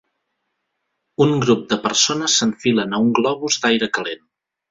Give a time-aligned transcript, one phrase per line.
[1.25, 4.27] Un grup de persones s'enfilen a un globus d'aire calent.